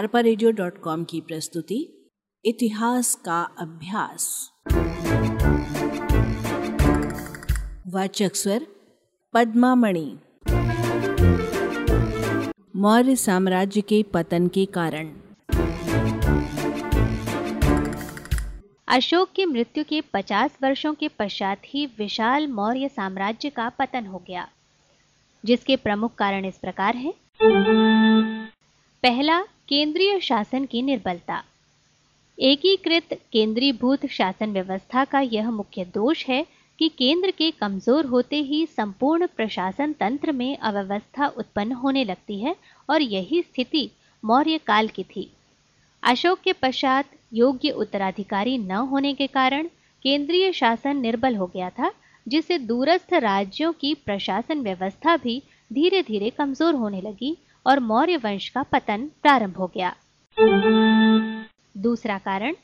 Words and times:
अरपा 0.00 0.22
की 1.04 1.20
प्रस्तुति, 1.20 2.08
इतिहास 2.44 3.14
का 3.14 3.42
अभ्यास। 3.42 4.52
वाचक 7.86 8.34
स्वर, 8.34 8.66
पद्मामणि। 9.34 10.18
मौर्य 12.76 13.16
साम्राज्य 13.16 13.80
के 13.80 14.02
पतन 14.02 14.48
के 14.48 14.68
कारण। 14.78 15.12
अशोक 18.88 19.28
की 19.36 19.46
मृत्यु 19.46 19.84
के 19.84 20.00
50 20.00 20.50
वर्षों 20.62 20.94
के 20.94 21.08
पश्चात 21.08 21.62
ही 21.64 21.86
विशाल 21.86 22.46
मौर्य 22.46 22.88
साम्राज्य 22.88 23.50
का 23.50 23.68
पतन 23.68 24.06
हो 24.06 24.22
गया। 24.26 24.48
जिसके 25.44 25.76
प्रमुख 25.76 26.14
कारण 26.14 26.44
इस 26.44 26.58
प्रकार 26.58 26.96
हैं। 26.96 27.14
पहला, 29.02 29.40
केंद्रीय 29.68 30.18
शासन 30.20 30.64
की 30.64 30.80
निर्बलता। 30.82 31.40
एकीकृत 32.38 33.12
केंद्रीभूत 33.32 34.04
शासन 34.06 34.52
व्यवस्था 34.52 35.04
का 35.04 35.20
यह 35.20 35.50
मुख्य 35.50 35.84
दोष 35.84 36.24
है 36.26 36.44
कि 36.78 36.88
केंद्र 36.88 37.30
के 37.30 37.50
कमज़ोर 37.50 38.06
होते 38.06 38.40
ही 38.42 38.64
संपूर्ण 38.66 39.26
प्रशासन 39.26 39.92
तंत्र 39.92 40.32
में 40.32 40.56
अव्यवस्था 40.58 41.26
उत्पन्न 41.28 41.72
होने 41.72 42.04
लगती 42.04 42.38
है 42.40 42.54
और 42.88 43.02
यही 43.02 43.42
स्थिति 43.42 43.88
मौर्य 44.24 44.58
काल 44.58 44.88
की 44.88 45.04
थी। 45.06 45.28
अशोक 46.02 46.40
के 46.40 46.52
पश्चात 46.52 47.18
योग्य 47.32 47.70
उत्तराधिकारी 47.70 48.56
न 48.58 48.86
होने 48.90 49.14
के 49.14 49.26
कारण 49.26 49.68
केंद्रीय 50.04 50.52
शासन 50.52 50.96
निर्बल 50.96 51.36
हो 51.36 51.46
गया 51.46 51.70
था, 51.70 51.92
जिससे 52.26 52.58
दूरस्थ 52.58 53.12
राज्यों 53.14 53.72
की 53.72 53.94
प्रशासन 53.96 54.60
व्यवस्था 54.60 55.16
भी 55.16 55.42
धीरे 55.70 56.02
धीरे 56.02 56.30
कमज़ोर 56.30 56.74
होने 56.74 57.00
लगी 57.00 57.36
और 57.66 57.80
मौर्य 57.80 58.16
वंश 58.16 58.48
का 58.48 58.62
पतन 58.62 59.10
प्रारंभ 59.22 59.56
हो 59.56 59.66
गया। 59.66 59.94
दूसरा 61.76 62.18
कारण, 62.18 62.54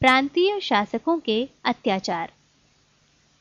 प्रांतीय 0.00 0.60
शासकों 0.60 1.18
के 1.18 1.48
अत्याचार। 1.64 2.32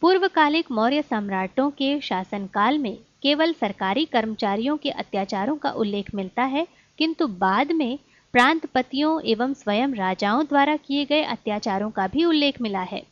पूर्वकालिक 0.02 0.72
मौर्य 0.72 1.02
सम्राटों 1.02 1.70
के 1.72 2.00
शासनकाल 2.02 2.78
में 2.78 2.98
केवल 3.22 3.53
सरकारी 3.53 4.06
कर्मचारियों 4.06 4.78
के 4.78 4.90
अत्याचारों 4.90 5.58
का 5.58 5.72
उल्लेख 5.72 6.16
मिलता 6.16 6.44
है, 6.44 6.68
किंतु 6.98 7.28
बाद 7.28 7.72
में 7.72 8.00
प्रांतपतियों 8.34 9.22
एवं 9.22 9.53
स्वयं 9.53 9.94
राजाओं 9.94 10.44
द्वारा 10.46 10.75
किए 10.75 11.06
गए 11.06 11.23
अत्याचारों 11.23 11.90
का 11.92 12.08
भी 12.08 12.23
उल्लेख 12.25 12.62
मिला 12.62 12.81
है। 12.81 13.03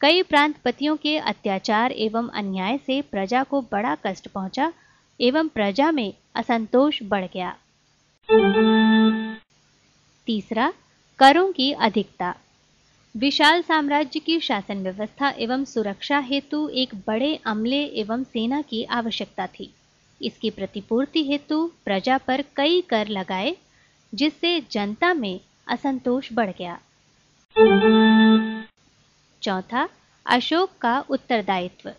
कई 0.00 0.22
प्रांतपतियों 0.22 0.96
के 0.96 1.16
अत्याचार 1.18 1.92
एवं 1.92 2.28
अन्याय 2.28 2.78
से 2.78 3.00
प्रजा 3.02 3.42
को 3.42 3.60
बड़ा 3.60 3.96
कष्ट 4.06 4.28
पहुँचा 4.28 4.72
एवं 5.20 5.48
प्रजा 5.48 5.90
में 5.90 6.12
असंतोष 6.34 7.02
बढ़ 7.02 7.24
गया। 7.24 7.56
तीसरा, 10.26 10.72
करों 11.18 11.52
की 11.52 11.72
अधिकता। 11.72 12.34
विशाल 13.16 13.62
साम्राज्य 13.62 14.20
की 14.20 14.40
शासन 14.40 14.82
व्यवस्था 14.82 15.30
एवं 15.30 15.64
सुरक्षा 15.64 16.18
हेतु 16.18 16.68
एक 16.68 16.94
बड़े 17.06 17.40
अमले 17.46 17.84
एवं 17.84 18.24
सेना 18.24 18.62
की 18.62 18.84
आवश्यकता 18.84 19.46
थी। 19.46 19.74
इसकी 20.22 20.50
प्रतिपूर्ति 20.50 21.24
हेतु 21.24 21.72
प्रजा 21.84 22.18
पर 22.18 22.44
कई 22.56 22.80
कर 22.80 23.08
लगाए, 23.08 23.56
जिससे 24.14 24.60
जनता 24.70 25.14
में 25.14 25.40
असंतोष 25.68 26.28
बढ़ 26.32 26.50
गया। 26.58 26.80
चौथा, 29.42 29.88
अशोक 30.26 30.70
का 30.80 31.04
उत्तरदायित्व। 31.10 31.92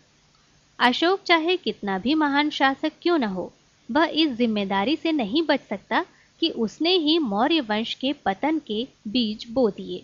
अशोक 0.79 1.23
चाहे 1.25 1.55
कितना 1.57 1.97
भी 1.97 2.13
महान 2.15 2.49
शासक 2.49 2.91
क्यों 3.01 3.17
न 3.17 3.23
हो, 3.23 3.51
वह 3.89 4.11
इस 4.13 4.29
ज़िम्मेदारी 4.31 4.95
से 4.95 5.11
नहीं 5.11 5.43
बच 5.43 5.61
सकता 5.61 6.05
कि 6.41 6.49
उसने 6.57 6.95
ही 6.97 7.17
मौर्य 7.19 7.61
वंश 7.61 7.93
के 7.93 8.13
पतन 8.25 8.59
के 8.67 8.87
बीज 9.07 9.45
बो 9.49 9.69
दिए। 9.69 10.03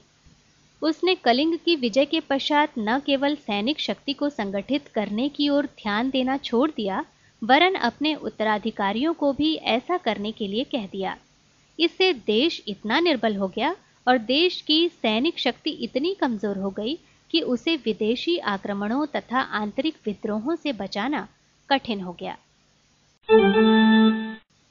उसने 0.81 1.15
कलिंग 1.15 1.57
की 1.65 1.75
विजय 1.75 2.05
के 2.05 2.19
पश्चात 2.19 2.73
न 2.77 2.99
केवल 2.99 3.35
सैनिक 3.35 3.79
शक्ति 3.79 4.13
को 4.13 4.29
संगठित 4.29 4.87
करने 4.87 5.29
की 5.29 5.49
ओर 5.49 5.65
ध्यान 5.65 6.09
देना 6.09 6.37
छोड़ 6.37 6.69
दिया, 6.71 7.03
वरन 7.41 7.75
अपने 7.75 8.13
उत्तराधिकारियों 8.15 9.13
को 9.13 9.31
भी 9.33 9.53
ऐसा 9.55 9.97
करने 9.97 10.31
के 10.31 10.47
लिए 10.47 10.63
कह 10.63 10.85
दिया। 10.87 11.17
इससे 11.79 12.13
देश 12.27 12.61
इतना 12.67 12.99
निर्बल 12.99 13.35
हो 13.35 13.47
गया 13.47 13.75
और 14.07 14.17
देश 14.17 14.61
की 14.61 14.87
सैनिक 14.89 15.39
शक्ति 15.39 15.69
इतनी 15.83 16.13
कमज़ोर 16.13 16.57
हो 16.57 16.69
गई 16.69 16.97
कि 17.31 17.41
उसे 17.41 17.75
विदेशी 17.75 18.37
आक्रमणों 18.37 19.05
तथा 19.05 19.39
आंतरिक 19.39 19.95
विद्रोहों 20.05 20.55
से 20.55 20.71
बचाना 20.73 21.27
कठिन 21.69 22.01
हो 22.01 22.17
गया। 22.19 22.37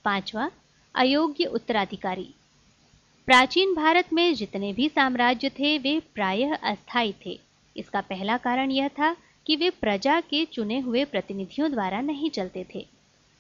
पांचवा, 0.05 0.51
अयोग्य 0.95 1.45
उत्तराधिकारी। 1.45 2.35
प्राचीन 3.27 3.75
भारत 3.75 4.13
में 4.13 4.35
जितने 4.35 4.73
भी 4.73 4.89
साम्राज्य 4.89 5.49
थे, 5.49 5.79
वे 5.79 6.03
प्रायः 6.15 6.57
अस्थायी 6.57 7.15
थे। 7.27 7.41
इसका 7.77 8.01
पहला 8.01 8.37
कारण 8.37 8.71
यह 8.71 8.89
था 8.89 9.17
कि 9.47 9.57
वे 9.57 9.71
प्रजा 9.71 10.21
के 10.21 10.45
चुने 10.45 10.79
हुए 10.79 11.05
प्रतिनिधियों 11.05 11.71
द्वारा 11.71 12.01
नहीं 12.01 12.31
चलते 12.31 12.67
थे। 12.75 12.87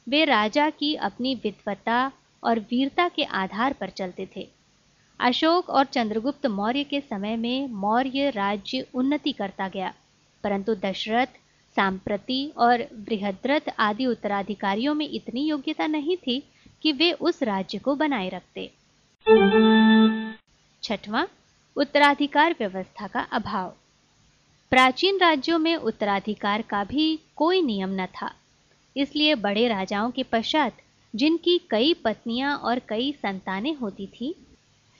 वे 0.08 0.24
राजा 0.24 0.70
की 0.70 0.94
अपनी 0.94 1.34
विद्वता 1.34 2.12
और 2.44 2.58
वीरता 2.58 3.08
के 3.08 3.24
आधार 3.24 3.72
पर 3.72 3.90
चलते 3.90 4.28
थे। 4.36 4.48
अशोक 5.20 5.68
और 5.70 5.84
चंद्रगुप्त 5.84 6.46
मौर्य 6.46 6.84
के 6.84 7.00
समय 7.00 7.36
में 7.36 7.68
मौर्य 7.68 8.30
राज्य 8.30 8.86
उन्नति 8.94 9.32
करता 9.32 9.68
गया, 9.68 9.92
परंतु 10.44 10.74
दशरथ, 10.74 11.26
सांप्रति 11.76 12.52
और 12.56 12.82
बृहद्रथ 13.06 13.72
आदि 13.78 14.06
उत्तराधिकारियों 14.06 14.94
में 14.94 15.08
इतनी 15.08 15.46
योग्यता 15.46 15.86
नहीं 15.86 16.16
थी 16.16 16.42
कि 16.82 16.92
वे 16.92 17.10
उस 17.12 17.42
राज्य 17.42 17.78
को 17.78 17.94
बनाए 17.94 18.28
रखते। 18.28 18.70
छठवां, 20.82 21.24
उत्तराधिकार 21.76 22.54
व्यवस्था 22.58 23.06
का 23.06 23.20
अभाव। 23.32 23.72
प्राचीन 24.72 25.18
राज्यों 25.18 25.58
में 25.58 25.74
उत्तराधिकार 25.76 26.62
का 26.62 26.84
भी 26.84 27.18
कोई 27.36 27.62
नियम 27.62 27.90
न 27.92 28.06
था, 28.06 28.30
इसलिए 28.96 29.34
बड़े 29.36 29.66
राजाओं 29.68 30.10
के 30.10 30.22
पश्चात 30.22 30.76
जिनकी 31.14 31.58
कई 31.70 31.94
पत्नियाँ 31.94 32.56
और 32.58 32.78
कई 32.88 33.12
संतानें 33.12 33.74
होती 33.76 34.06
थी 34.06 34.34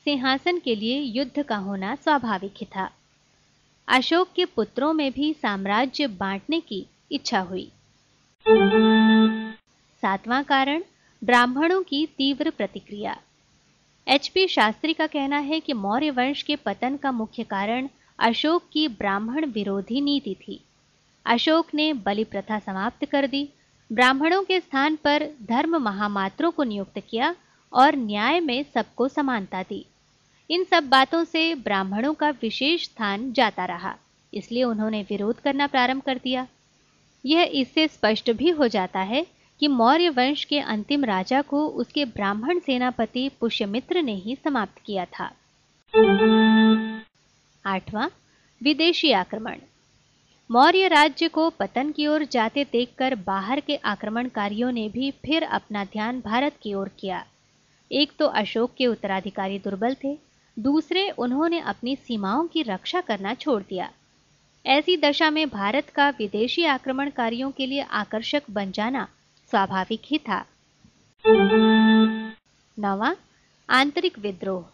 सिंहासन 0.05 0.59
के 0.59 0.75
लिए 0.75 1.01
युद्ध 1.01 1.43
का 1.43 1.57
होना 1.57 1.95
स्वाभाविक 1.95 2.55
ही 2.57 2.67
था। 2.77 2.91
अशोक 3.89 4.29
के 4.37 4.45
पुत्रों 4.45 4.93
में 4.93 5.13
भी 5.13 5.33
साम्राज्य 5.33 6.07
बांटने 6.07 6.61
की 6.61 6.87
इच्छा 7.13 7.41
हुई। 7.41 7.73
सातवां 10.03 10.45
कारण, 10.45 10.83
ब्राह्मणों 11.25 11.83
की 11.83 12.07
तीव्र 12.07 12.51
प्रतिक्रिया। 12.51 13.17
एचपी 14.09 14.49
शास्त्री 14.49 14.93
का 14.93 15.07
कहना 15.07 15.39
है 15.39 15.61
कि 15.61 15.73
मौर्य 15.73 16.11
वंश 16.11 16.43
के 16.43 16.57
पतन 16.57 16.97
का 16.97 17.13
मुख्य 17.13 17.43
कारण 17.43 17.89
अशोक 18.19 18.63
की 18.73 18.89
ब्राह्मण 18.89 19.47
विरोधी 19.47 20.01
नीति 20.01 20.37
थी। 20.49 20.61
अशोक 21.27 21.75
ने 21.75 21.93
बलि 21.93 22.25
प्रथा 22.25 22.59
समाप्त 22.59 23.05
कर 23.05 23.27
दी। 23.27 23.49
ब्राह्मणों 23.93 24.45
के 24.45 24.61
स्थान 24.61 24.97
पर 24.97 25.29
धर्म 25.43 25.77
महामात्रों 25.77 26.51
को 26.51 26.65
नियुक्त 26.65 26.99
किया 26.99 27.35
और 27.73 27.97
न्याय 27.97 28.41
में 28.41 28.65
सबको 28.75 29.09
समानता 29.09 29.63
दी। 29.63 29.87
इन 30.51 30.65
सब 30.65 30.89
बातों 30.89 31.23
से 31.25 31.55
ब्राह्मणों 31.55 32.13
का 32.15 32.29
विशेष 32.33 32.85
स्थान 32.85 33.33
जाता 33.33 33.65
रहा, 33.65 33.95
इसलिए 34.33 34.65
उन्होंने 34.65 35.01
विरोध 35.03 35.41
करना 35.41 35.67
प्रारंभ 35.67 36.03
कर 36.03 36.19
दिया। 36.19 36.47
यह 37.25 37.51
इससे 37.53 37.87
स्पष्ट 37.89 38.31
भी 38.33 38.51
हो 38.51 38.69
जाता 38.69 39.01
है 39.03 39.25
कि 39.61 39.69
मौर्य 39.69 40.09
वंश 40.09 40.45
के 40.45 40.59
अंतिम 40.59 41.05
राजा 41.05 41.41
को 41.43 41.67
उसके 41.67 42.05
ब्राह्मण 42.05 42.59
सेनापति 42.59 43.29
पुष्यमित्र 43.41 44.03
ने 44.03 44.15
ही 44.15 44.35
समाप्त 44.35 44.83
किया 44.87 45.05
था। 45.05 45.31
आठवां, 47.65 48.09
विदेशी 48.61 49.13
आक्रमण। 49.13 49.61
मौर्य 50.51 50.89
राज्य 50.89 51.29
को 51.29 51.49
पतन 51.51 51.93
की 51.93 52.07
ओर 52.07 52.25
जाते 52.25 52.65
देखकर 52.65 53.15
बाहर 53.27 53.61
के 53.61 53.77
आक्रमणकारियों 53.87 54.73
ने 54.73 54.89
भी 54.89 55.11
फिर 55.25 55.43
अपना 55.43 55.85
ध्यान 55.85 56.21
भारत 56.21 56.57
की 56.63 56.75
ओर 56.75 56.89
किया। 56.99 57.25
एक 57.91 58.13
तो 58.19 58.27
अशोक 58.35 58.75
के 58.79 58.87
उत्तराधिकारी 58.87 59.59
दुर्बल 59.59 59.95
थे 59.95 60.17
दूसरे 60.57 61.09
उन्होंने 61.11 61.61
अपनी 61.61 61.97
सीमाओं 61.97 62.47
की 62.47 62.63
रक्षा 62.63 63.01
करना 63.01 63.35
छोड़ 63.35 63.63
दिया। 63.63 63.91
ऐसी 64.67 64.97
दशा 64.97 65.31
में 65.31 65.49
भारत 65.49 65.91
का 65.91 66.09
विदेशी 66.09 66.65
आक्रमणकारियों 66.65 67.51
के 67.51 67.67
लिए 67.67 67.81
आकर्षक 67.81 68.43
बन 68.51 68.71
जाना 68.71 69.09
स्वाभाविक 69.51 70.01
ही 70.05 70.19
था। 70.19 70.45
नवा, 72.79 73.17
आंतरिक 73.71 74.19
विद्रोह। 74.19 74.65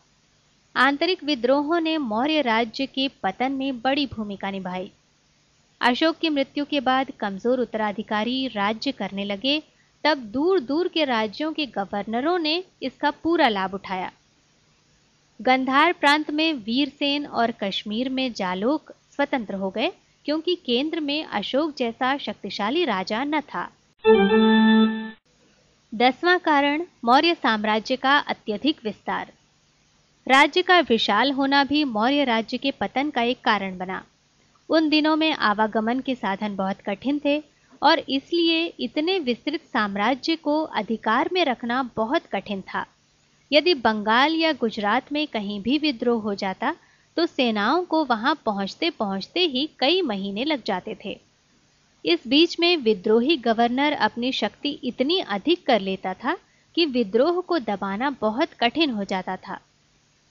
आंतरिक 0.77 1.25
विद्रोहों 1.25 1.81
ने 1.81 1.99
मौर्य 1.99 2.41
राज्य 2.41 2.87
के 2.87 3.09
पतन 3.23 3.53
में 3.53 3.81
बड़ी 3.81 4.07
भूमिका 4.07 4.51
निभाई। 4.51 4.91
अशोक 5.81 6.17
की 6.17 6.29
मृत्यु 6.29 6.65
के 6.65 6.81
बाद 6.81 7.11
कमज़ोर 7.11 7.61
उत्तराधिकारी 7.61 8.47
राज्य 8.47 8.93
करने 8.93 9.25
लगे, 9.25 9.63
तब 10.05 10.19
दूर 10.19 10.61
दूर 10.61 10.89
के 10.89 11.05
राज्यों 11.05 11.53
के 11.53 11.67
गवर्नरों 11.67 12.39
ने 12.39 12.65
इसका 12.83 13.11
पूरा 13.11 13.49
लाभ 13.49 13.75
उठाया। 13.75 14.13
गंधार 15.43 15.93
प्रांत 15.93 16.31
में 16.31 16.53
वीरसेन 16.53 17.27
और 17.27 17.51
कश्मीर 17.51 18.09
में 18.09 18.33
जालोक 18.33 18.93
स्वतंत्र 19.17 19.55
हो 19.55 19.71
गए, 19.71 19.93
क्योंकि 20.25 20.55
केंद्र 20.55 21.01
में 21.01 21.25
अशोक 21.25 21.75
जैसा 21.77 22.17
शक्तिशाली 22.17 22.85
राजा 22.85 23.25
न 23.25 23.41
था। 23.41 23.71
दसवां 25.95 26.39
कारण, 26.39 26.85
मौर्य 27.05 27.35
साम्राज्य 27.35 27.97
का 27.97 28.19
अत्यधिक 28.19 28.77
विस्तार। 28.85 29.33
राज्य 30.29 30.63
का 30.63 30.81
विशाल 30.81 31.33
होना 31.33 31.65
भी 31.65 31.85
मौर्य 31.85 32.25
राज्य 32.25 32.59
के 32.59 32.71
पतन 32.71 33.11
का 33.11 33.23
एक 33.23 33.41
कारण 33.41 33.79
बना। 33.79 34.05
उन 34.69 34.89
दिनों 34.89 35.17
में 35.17 35.33
आवागमन 35.33 36.01
के 36.01 36.15
साधन 36.15 36.57
बहुत 36.57 36.81
कठिन 36.81 37.21
थे, 37.25 37.43
और 37.83 37.99
इसलिए 37.99 38.65
इतने 38.81 39.19
विस्तृत 39.19 39.61
साम्राज्य 39.73 40.37
को 40.37 40.63
अधिकार 40.63 41.31
में 41.33 41.45
रखना 41.45 41.91
बहुत 41.97 42.23
कठिन 42.27 42.61
था। 42.61 42.87
यदि 43.51 43.75
बंगाल 43.77 44.35
या 44.35 44.53
गुजरात 44.53 45.13
में 45.13 45.27
कहीं 45.27 45.61
भी 45.63 45.79
विद्रोह 45.79 46.23
हो 46.23 46.35
जाता 46.35 46.75
तो 47.17 47.27
सेनाओं 47.27 47.85
को 47.85 48.05
वहाँ 48.05 48.35
पहुँचते 48.47 48.91
पहुँचते 48.91 49.41
ही 49.47 49.69
कई 49.79 50.03
महीने 50.03 50.45
लग 50.45 50.63
जाते 50.67 50.97
थे। 51.05 51.19
इस 52.05 52.27
बीच 52.29 52.59
में 52.61 52.77
विद्रोही 52.77 53.37
गवर्नर 53.39 53.93
अपनी 53.93 54.33
शक्ति 54.33 54.71
इतनी 54.85 55.19
अधिक 55.21 55.67
कर 55.67 55.81
लेता 55.81 56.15
था 56.15 56.37
कि 56.75 56.87
विद्रोह 56.89 57.41
को 57.41 57.59
दबाना 57.61 58.11
बहुत 58.21 58.53
कठिन 58.61 58.91
हो 58.91 59.05
जाता 59.05 59.37
था। 59.39 59.59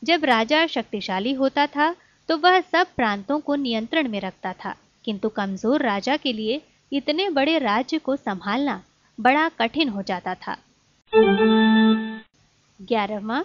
जब 0.03 0.25
राजा 0.25 0.65
शक्तिशाली 0.67 1.33
होता 1.33 1.65
था 1.67 1.93
तो 2.29 2.37
वह 2.37 2.59
सब 2.61 2.87
प्रांतों 2.95 3.39
को 3.39 3.55
नियंत्रण 3.57 4.07
में 4.07 4.19
रखता 4.21 4.53
था, 4.55 4.75
किंतु 5.05 5.29
कमज़ोर 5.29 5.83
राजा 5.83 6.17
के 6.17 6.33
लिए 6.33 6.61
इतने 6.91 7.29
बड़े 7.29 7.57
राज्य 7.59 7.97
को 7.97 8.15
संभालना 8.15 8.81
बड़ा 9.17 9.47
कठिन 9.59 9.89
हो 9.89 10.01
जाता 10.01 10.35
था। 10.35 10.57
ग्यारहवा, 12.79 13.43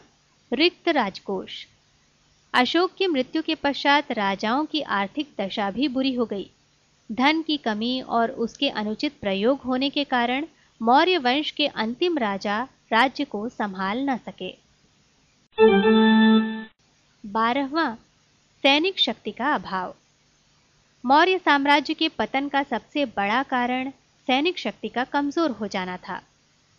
रिक्त 0.52 0.88
राजकोष। 0.88 1.52
अशोक 2.54 2.92
की 2.98 3.06
मृत्यु 3.06 3.42
के 3.42 3.54
पश्चात 3.54 4.12
राजाओं 4.12 4.64
की 4.64 4.80
आर्थिक 4.80 5.28
दशा 5.40 5.70
भी 5.70 5.88
बुरी 5.88 6.14
हो 6.14 6.24
गई। 6.24 6.50
धन 7.12 7.42
की 7.42 7.56
कमी 7.56 8.00
और 8.00 8.30
उसके 8.30 8.68
अनुचित 8.68 9.12
प्रयोग 9.20 9.60
होने 9.60 9.90
के 9.90 10.04
कारण 10.04 10.46
मौर्य 10.80 11.18
वंश 11.18 11.50
के 11.50 11.66
अंतिम 11.66 12.18
राजा 12.18 12.68
राज्य 12.92 13.24
को 13.24 13.48
संभाल 13.48 13.98
न 14.10 14.16
सके। 14.16 14.54
बारहवा, 17.24 17.94
सैनिक 18.64 18.98
शक्ति 18.98 19.30
का 19.30 19.54
अभाव। 19.54 19.94
मौर्य 21.04 21.38
साम्राज्य 21.38 21.94
के 21.94 22.08
पतन 22.08 22.48
का 22.48 22.62
सबसे 22.62 23.04
बड़ा 23.04 23.42
कारण 23.42 23.90
सैनिक 24.26 24.58
शक्ति 24.58 24.88
का 24.88 25.04
कमज़ोर 25.04 25.50
हो 25.50 25.66
जाना 25.66 25.96
था। 25.96 26.20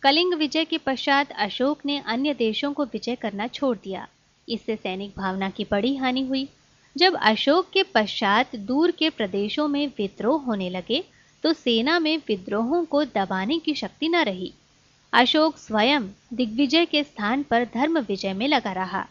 कलिंग 0.02 0.34
विजय 0.34 0.64
के 0.64 0.78
पश्चात 0.78 1.30
अशोक 1.32 1.78
ने 1.86 1.98
अन्य 2.06 2.34
देशों 2.34 2.72
को 2.72 2.84
विजय 2.84 3.14
करना 3.14 3.46
छोड़ 3.46 3.76
दिया। 3.76 4.06
इससे 4.48 4.74
सैनिक 4.76 5.12
भावना 5.16 5.48
की 5.50 5.64
बड़ी 5.70 5.94
हानि 5.96 6.20
हुई। 6.22 6.46
जब 6.96 7.16
अशोक 7.22 7.70
के 7.72 7.82
पश्चात 7.82 8.54
दूर 8.56 8.90
के 8.90 9.08
प्रदेशों 9.10 9.66
में 9.68 9.86
विद्रोह 9.88 10.42
होने 10.42 10.68
लगे 10.70 11.02
तो 11.44 11.52
सेना 11.52 11.98
में 11.98 12.16
विद्रोहों 12.28 12.84
को 12.84 13.02
दबाने 13.04 13.58
की 13.58 13.74
शक्ति 13.74 14.08
न 14.08 14.22
रही। 14.24 14.52
अशोक 15.12 15.56
स्वयं 15.58 16.08
दिग्विजय 16.34 16.86
के 16.86 17.02
स्थान 17.04 17.42
पर 17.42 17.64
धर्म 17.64 17.98
विजय 17.98 18.32
में 18.32 18.46
लगा 18.48 18.72
रहा। 18.72 19.04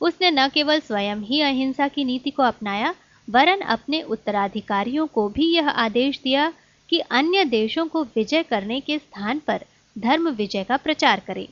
उसने 0.00 0.30
न 0.30 0.48
केवल 0.48 0.80
स्वयं 0.80 1.22
ही 1.22 1.40
अहिंसा 1.40 1.88
की 1.88 2.04
नीति 2.04 2.30
को 2.30 2.42
अपनाया, 2.42 2.94
वरन 3.28 3.60
अपने 3.68 4.02
उत्तराधिकारियों 4.02 5.06
को 5.06 5.28
भी 5.28 5.50
यह 5.54 5.68
आदेश 5.68 6.20
दिया 6.20 6.52
कि 6.88 6.98
अन्य 7.00 7.44
देशों 7.46 7.86
को 7.86 8.02
विजय 8.16 8.42
करने 8.42 8.80
के 8.80 8.98
स्थान 8.98 9.38
पर 9.38 9.64
धर्म 9.98 10.28
विजय 10.28 10.64
का 10.64 10.76
प्रचार 10.76 11.22
करें। 11.26 11.48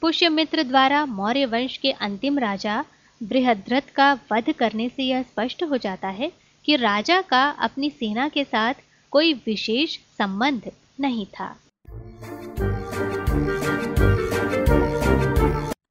पुष्यमित्र 0.00 0.62
द्वारा 0.62 1.06
मौर्य 1.06 1.46
वंश 1.46 1.76
के 1.76 1.90
अंतिम 1.90 2.38
राजा 2.38 2.84
बृहद्रथ 3.22 3.94
का 3.94 4.18
वध 4.32 4.52
करने 4.52 4.88
से 4.88 5.02
यह 5.02 5.22
स्पष्ट 5.22 5.62
हो 5.62 5.76
जाता 5.76 6.08
है 6.08 6.32
कि 6.64 6.76
राजा 6.76 7.20
का 7.20 7.48
अपनी 7.48 7.90
सेना 7.90 8.28
के 8.28 8.44
साथ 8.44 8.74
कोई 9.10 9.32
विशेष 9.32 9.98
संबंध 10.18 10.72
नहीं 11.00 11.26
था। 11.26 11.56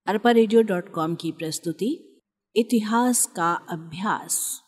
अरपा 0.08 0.34
की 1.16 1.32
प्रस्तुति, 1.32 2.22
इतिहास 2.56 3.26
का 3.26 3.54
अभ्यास। 3.70 4.62